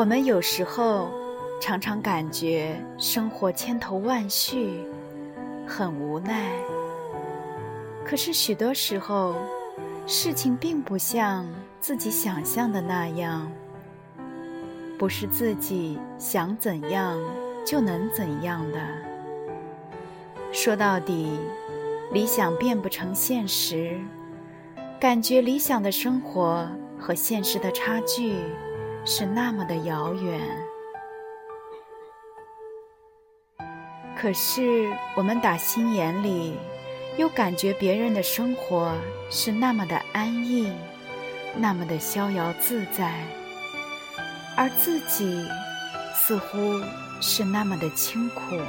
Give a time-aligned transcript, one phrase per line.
[0.00, 1.10] 我们有时候
[1.60, 4.80] 常常感觉生活千头万绪，
[5.66, 6.52] 很无奈。
[8.02, 9.34] 可是许多时候，
[10.06, 11.46] 事情并不像
[11.82, 13.52] 自己想象的那样，
[14.98, 17.20] 不是自己想怎样
[17.62, 18.78] 就能怎样的。
[20.50, 21.38] 说到底，
[22.10, 24.00] 理想变不成现实，
[24.98, 26.66] 感觉理想的生活
[26.98, 28.36] 和现实的差距。
[29.04, 30.40] 是那么的遥远，
[34.16, 36.54] 可是我们打心眼里
[37.16, 38.94] 又感觉别人的生活
[39.30, 40.72] 是那么的安逸，
[41.56, 43.24] 那么的逍遥自在，
[44.56, 45.44] 而自己
[46.14, 46.80] 似乎
[47.20, 48.60] 是那么的清苦。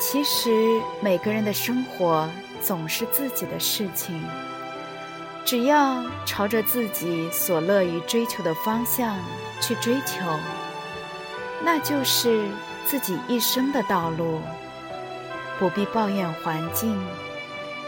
[0.00, 2.28] 其实每个人的生活
[2.60, 4.22] 总是自己的事情。
[5.44, 9.18] 只要朝着自己所乐于追求的方向
[9.60, 10.20] 去追求，
[11.62, 12.48] 那就是
[12.86, 14.40] 自己一生的道路。
[15.58, 17.00] 不必抱怨环境，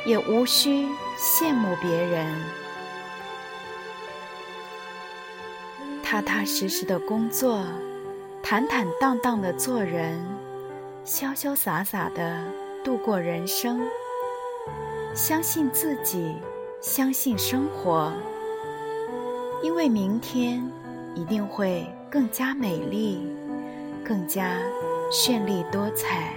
[0.05, 0.86] 也无需
[1.19, 2.27] 羡慕别人。
[6.02, 7.64] 踏踏实实的工作，
[8.42, 10.25] 坦坦荡荡的做人，
[11.05, 12.44] 潇潇洒洒的
[12.84, 13.80] 度过人生。
[15.14, 16.36] 相信自己。
[16.86, 18.12] 相信生活，
[19.62, 20.62] 因为明天
[21.14, 23.26] 一定会更加美丽，
[24.04, 24.60] 更加
[25.10, 26.31] 绚丽多彩。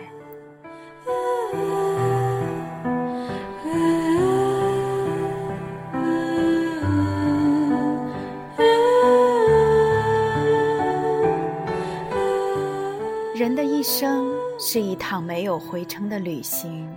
[13.35, 16.87] 人的一生是一趟没有回程的旅行，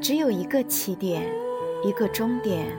[0.00, 1.28] 只有一个起点。
[1.86, 2.76] 一个终点，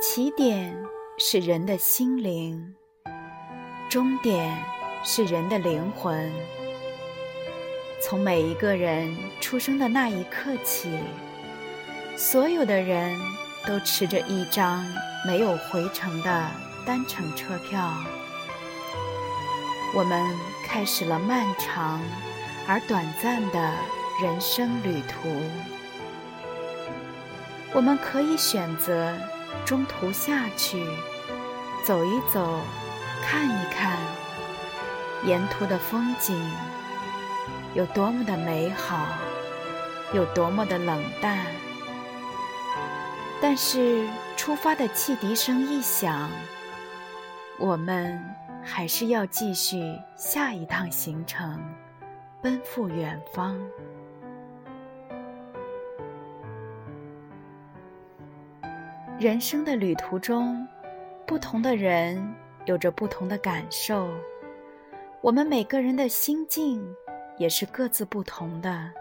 [0.00, 0.72] 起点
[1.18, 2.72] 是人的心灵，
[3.88, 4.56] 终点
[5.02, 6.32] 是人的灵魂。
[8.00, 11.00] 从每一个人出生的那一刻起，
[12.16, 13.18] 所有的人
[13.66, 14.86] 都持着一张
[15.26, 16.50] 没有回程的
[16.86, 17.92] 单程车票，
[19.96, 20.24] 我们
[20.64, 22.00] 开始了漫长
[22.68, 23.74] 而短暂的
[24.22, 25.28] 人生旅途。
[27.74, 29.14] 我们可以选择
[29.64, 30.84] 中途下去，
[31.84, 32.60] 走一走，
[33.22, 33.98] 看一看
[35.24, 36.36] 沿途的风景
[37.74, 39.06] 有多么的美好，
[40.12, 41.38] 有多么的冷淡。
[43.40, 46.30] 但是出发的汽笛声一响，
[47.58, 48.20] 我们
[48.64, 51.60] 还是要继续下一趟行程，
[52.42, 53.56] 奔赴远方。
[59.18, 60.64] 人生的旅途中，
[61.26, 62.36] 不同的人
[62.66, 64.08] 有着不同的感受，
[65.20, 66.94] 我们每个人的心境
[67.36, 68.92] 也是各自不同的。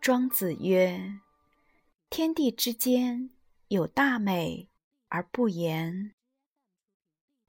[0.00, 1.00] 庄子曰
[2.10, 3.30] ：“天地之间
[3.68, 4.70] 有大美
[5.08, 6.10] 而不言。”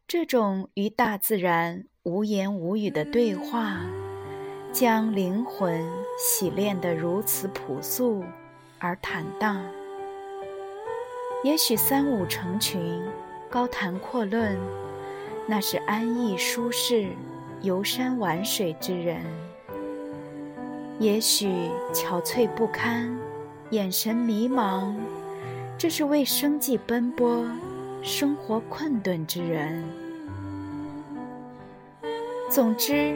[0.08, 3.82] 这种与大自然无言无语的对话，
[4.72, 5.84] 将灵魂
[6.20, 8.24] 洗炼得如此朴素
[8.78, 9.66] 而坦荡。
[11.44, 13.00] 也许三五成群，
[13.48, 14.58] 高谈阔论，
[15.46, 17.10] 那是安逸舒适、
[17.62, 19.20] 游山玩水之人；
[21.00, 23.16] 也许憔悴不堪，
[23.70, 24.96] 眼神迷茫，
[25.78, 27.46] 这是为生计奔波、
[28.02, 29.84] 生活困顿之人。
[32.50, 33.16] 总之，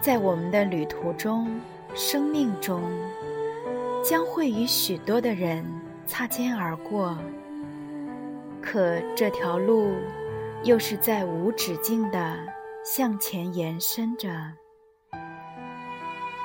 [0.00, 1.48] 在我们的旅途中、
[1.94, 2.82] 生命中，
[4.04, 5.64] 将会与许多的人
[6.04, 7.16] 擦肩而过。
[8.62, 9.94] 可这条路，
[10.62, 12.38] 又是在无止境的
[12.84, 14.28] 向前延伸着。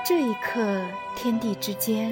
[0.06, 0.82] 这一刻，
[1.16, 2.12] 天地之间，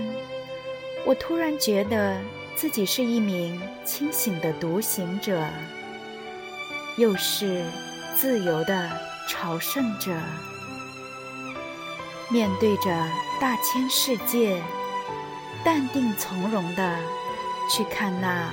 [1.06, 2.18] 我突然觉得
[2.56, 5.44] 自己是一名清醒的独行者，
[6.98, 7.64] 又是
[8.16, 8.90] 自由的
[9.28, 10.12] 朝圣者。
[12.30, 12.90] 面对着
[13.40, 14.60] 大千世界，
[15.64, 16.98] 淡定从容的
[17.70, 18.50] 去看那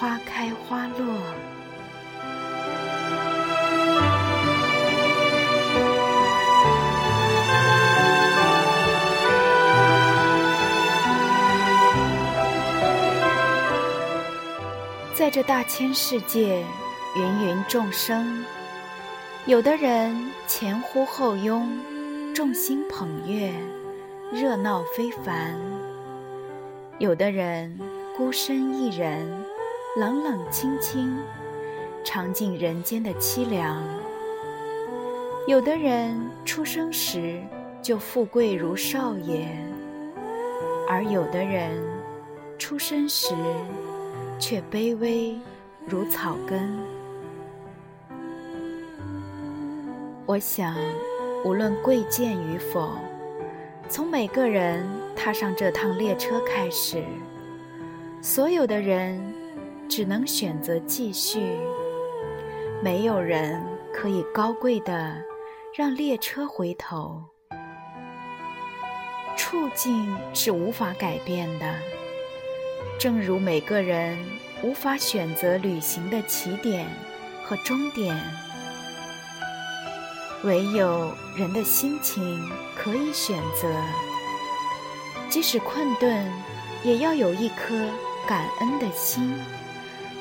[0.00, 1.06] 花开花落。
[15.14, 16.64] 在这大千世界，
[17.14, 18.42] 芸芸众生，
[19.44, 21.68] 有的人前呼后拥，
[22.34, 23.52] 众星捧月，
[24.32, 25.54] 热闹非凡；
[26.98, 27.78] 有的人
[28.16, 29.39] 孤身一人，
[29.96, 31.18] 冷冷清清，
[32.04, 33.76] 尝尽人间的凄凉；
[35.46, 37.42] 有的人出生时
[37.82, 39.48] 就富贵如少爷，
[40.88, 41.82] 而有的人
[42.58, 43.34] 出生时。
[44.42, 45.38] 却卑微
[45.86, 46.78] 如草根。
[50.24, 50.74] 我想，
[51.44, 52.92] 无论贵贱与否，
[53.86, 54.82] 从每个人
[55.14, 57.04] 踏上这趟列车开始，
[58.22, 59.20] 所有的人
[59.90, 61.40] 只能选择继续。
[62.82, 65.22] 没有人可以高贵的
[65.76, 67.22] 让列车回头。
[69.36, 71.74] 处境是无法改变的。
[72.98, 74.16] 正如每个人
[74.62, 76.86] 无法选择旅行的起点
[77.42, 78.16] 和终点，
[80.44, 83.68] 唯有人的心情可以选择。
[85.28, 86.30] 即使困顿，
[86.84, 87.74] 也要有一颗
[88.26, 89.34] 感恩的心，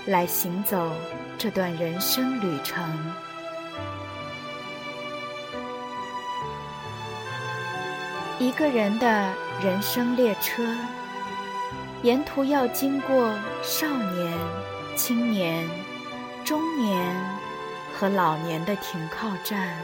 [0.10, 0.92] 来行走
[1.38, 2.84] 这段人生旅程。
[8.40, 10.76] 一个人的人生列车。
[12.02, 14.34] 沿途要经过少年、
[14.96, 15.70] 青年、
[16.44, 17.06] 中年
[17.94, 19.78] 和老年的停靠站，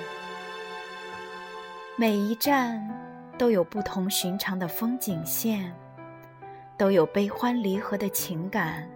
[1.98, 2.82] 每一站
[3.38, 5.72] 都有不同寻常的风景线，
[6.78, 8.90] 都有悲欢离合的情感。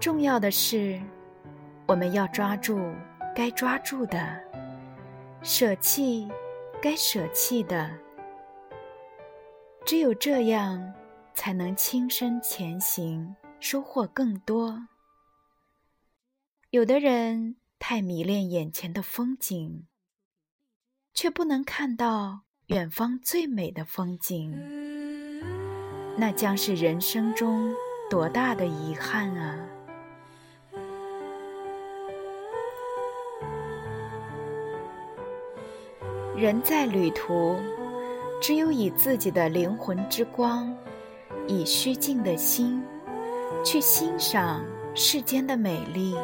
[0.00, 0.98] 重要的是，
[1.86, 2.80] 我们要抓住
[3.36, 4.40] 该抓住的，
[5.42, 6.26] 舍弃
[6.80, 7.90] 该舍弃的。
[9.84, 10.94] 只有这样，
[11.34, 14.86] 才能轻身前行，收获更多。
[16.70, 19.86] 有的人太迷恋眼前的风景，
[21.12, 24.58] 却不能看到远方最美的风景，
[26.16, 27.74] 那将是人生中
[28.08, 29.66] 多大的遗憾啊！
[36.40, 37.54] 人在旅途。
[38.40, 40.74] 只有以自己的灵魂之光，
[41.46, 42.82] 以虚静的心，
[43.62, 44.64] 去欣赏
[44.94, 46.16] 世间的美丽。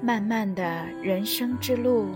[0.00, 2.08] 漫漫的人生之路，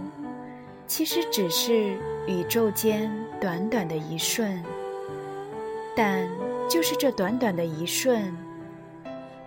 [0.89, 1.97] 其实只是
[2.27, 3.09] 宇宙间
[3.41, 4.61] 短短的一瞬，
[5.95, 6.29] 但
[6.69, 8.37] 就是这短短的一瞬，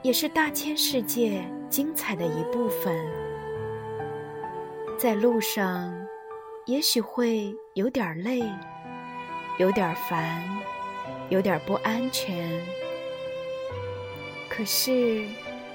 [0.01, 3.29] 也是大千世界精彩的一部分。
[5.00, 5.90] 在路上。
[6.66, 8.44] 也许会有点累，
[9.57, 10.44] 有点烦，
[11.30, 12.48] 有点不安全。
[14.48, 15.25] 可是，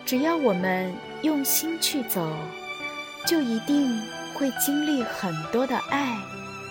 [0.04, 2.30] 只要我们用心去走，
[3.26, 3.90] 就一定
[4.34, 6.16] 会经历很多的爱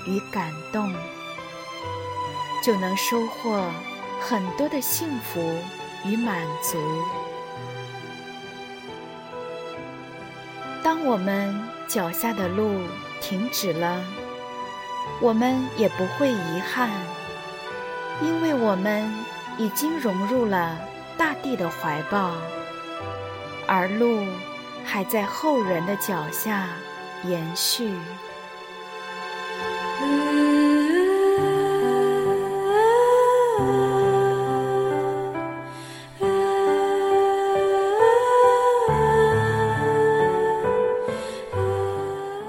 [0.08, 0.94] 与感动，
[2.64, 3.70] 就能收获
[4.22, 5.42] 很多的幸福
[6.06, 6.78] 与满足。
[10.82, 11.54] 当我们
[11.94, 12.82] 脚下的路。
[13.22, 14.04] 停止了，
[15.22, 16.90] 我们也不会遗憾，
[18.22, 19.10] 因为我们
[19.58, 20.78] 已经融入了
[21.18, 22.34] 大地的怀抱，
[23.66, 24.26] 而路
[24.84, 26.68] 还在后人的脚下
[27.24, 27.94] 延续。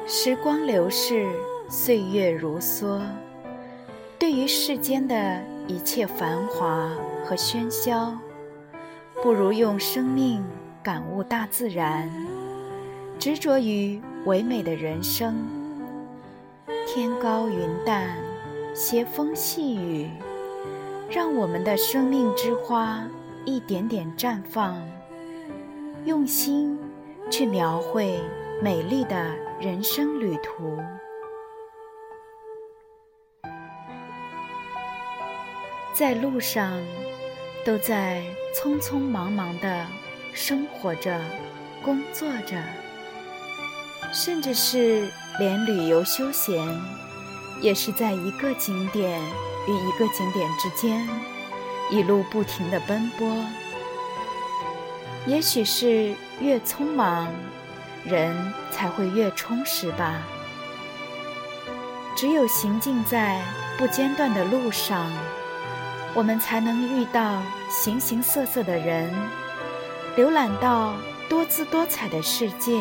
[0.07, 1.27] 时光流逝，
[1.71, 3.01] 岁月如梭。
[4.19, 6.91] 对于世间的一切繁华
[7.25, 8.13] 和喧嚣，
[9.23, 10.45] 不如用生命
[10.83, 12.11] 感悟大自然，
[13.19, 15.35] 执着于唯美的人生。
[16.87, 18.15] 天高云淡，
[18.75, 20.11] 斜风细雨，
[21.09, 23.03] 让我们的生命之花
[23.47, 24.77] 一点点绽放。
[26.05, 26.79] 用心
[27.31, 28.21] 去描绘
[28.65, 29.31] 美丽的。
[29.61, 30.79] 人生旅途，
[35.93, 36.83] 在路上，
[37.65, 38.23] 都在
[38.55, 39.87] 匆匆忙忙的
[40.33, 41.21] 生活着、
[41.83, 42.57] 工作着，
[44.13, 46.67] 甚至是连旅游休闲，
[47.61, 49.21] 也是在一个景点
[49.69, 51.07] 与一个景点之间，
[51.91, 53.45] 一路不停的奔波。
[55.27, 57.29] 也许是越匆忙，
[58.05, 60.23] 人才会越充实吧。
[62.17, 63.43] 只有行进在
[63.77, 65.11] 不间断的路上，
[66.15, 69.13] 我们才能遇到形形色色的人，
[70.17, 70.95] 浏览到
[71.29, 72.81] 多姿多彩的世界。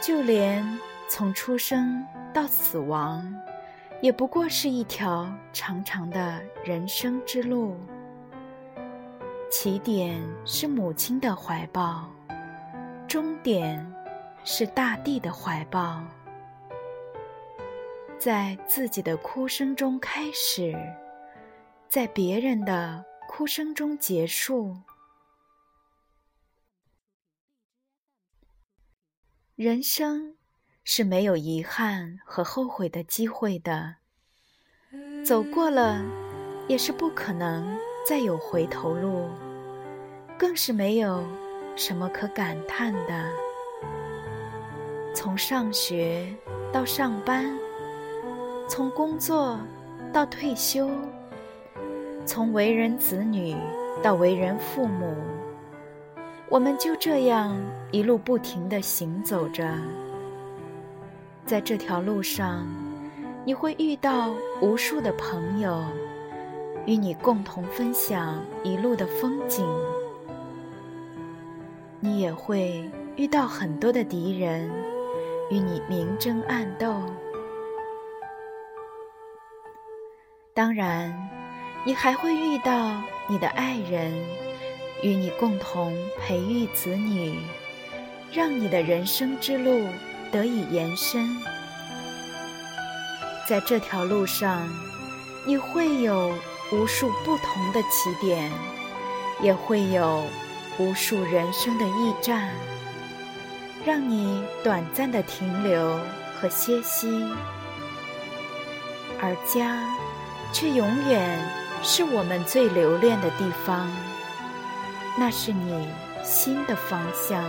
[0.00, 3.24] 就连从出生到死亡，
[4.00, 7.76] 也不过是一条长长的人生之路。
[9.52, 12.10] 起点是母亲的怀抱，
[13.06, 13.86] 终点
[14.44, 16.02] 是大地的怀抱。
[18.18, 20.74] 在自己的哭声中开始，
[21.86, 24.74] 在别人的哭声中结束。
[29.54, 30.34] 人生
[30.82, 33.96] 是没有遗憾和后悔的机会的，
[35.22, 36.02] 走过了，
[36.68, 37.78] 也是不可能。
[38.04, 39.28] 再有回头路，
[40.36, 41.22] 更是没有
[41.76, 43.30] 什么可感叹的。
[45.14, 46.26] 从上学
[46.72, 47.56] 到上班，
[48.66, 49.56] 从工作
[50.12, 50.90] 到退休，
[52.26, 53.54] 从为人子女
[54.02, 55.14] 到为人父母，
[56.48, 57.56] 我们就这样
[57.92, 59.72] 一路不停地行走着。
[61.46, 62.66] 在这条路上，
[63.44, 65.84] 你会遇到无数的朋友。
[66.84, 69.64] 与你共同分享一路的风景，
[72.00, 74.68] 你也会遇到很多的敌人，
[75.48, 77.00] 与你明争暗斗。
[80.52, 81.16] 当然，
[81.84, 84.12] 你还会遇到你的爱人，
[85.04, 87.38] 与你共同培育子女，
[88.32, 89.86] 让你的人生之路
[90.32, 91.28] 得以延伸。
[93.48, 94.68] 在这条路上，
[95.46, 96.34] 你会有。
[96.72, 98.50] 无数不同的起点，
[99.42, 100.24] 也会有
[100.78, 102.48] 无数人生的驿站，
[103.84, 106.00] 让你短暂的停留
[106.34, 107.24] 和歇息。
[109.20, 109.78] 而家，
[110.50, 111.38] 却永远
[111.82, 113.86] 是我们最留恋的地方。
[115.18, 115.86] 那是你
[116.24, 117.44] 心的方向。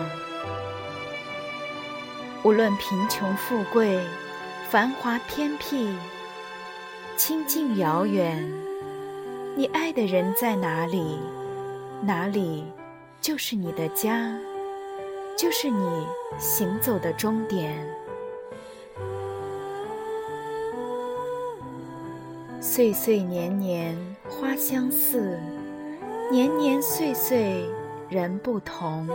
[2.43, 4.05] 无论贫穷富贵，
[4.69, 5.95] 繁华偏僻，
[7.15, 8.62] 清静遥远。
[9.55, 11.19] 你爱的人在哪里，
[12.01, 12.65] 哪里
[13.21, 14.35] 就是你的家，
[15.37, 16.07] 就是你
[16.39, 17.85] 行走的终点。
[22.59, 23.95] 岁岁年年
[24.27, 25.39] 花相似，
[26.31, 27.63] 年年岁岁
[28.09, 29.07] 人不同。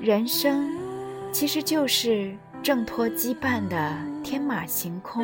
[0.00, 0.74] 人生
[1.32, 3.94] 其实就是挣脱羁绊的
[4.24, 5.22] 天马行空。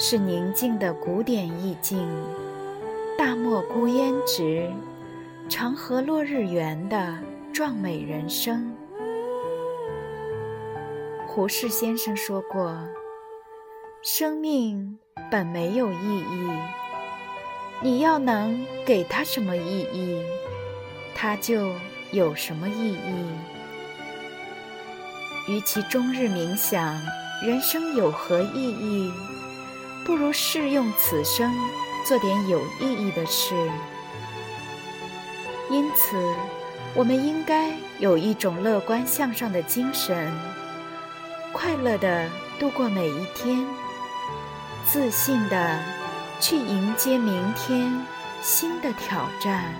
[0.00, 2.08] 是宁静的古典意境，
[3.18, 4.70] 大漠孤烟直，
[5.48, 7.18] 长河落日圆的
[7.52, 8.72] 壮美人生。
[11.26, 12.78] 胡适先生说过
[14.00, 14.96] ：“生命
[15.32, 16.48] 本没有意义，
[17.82, 20.22] 你要能给他什么意义，
[21.12, 21.72] 他就
[22.12, 23.26] 有什么意义。
[25.48, 26.94] 与其终日冥想
[27.44, 29.10] 人生有何意义。”
[30.08, 31.54] 不如试用此生，
[32.06, 33.54] 做点有意义的事。
[35.70, 36.16] 因此，
[36.94, 40.32] 我们应该有一种乐观向上的精神，
[41.52, 42.26] 快乐的
[42.58, 43.66] 度过每一天，
[44.86, 45.78] 自信的
[46.40, 47.94] 去迎接明天
[48.40, 49.74] 新的挑战。